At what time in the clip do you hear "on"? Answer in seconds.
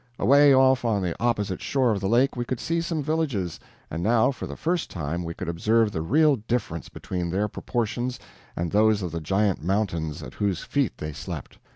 0.83-1.03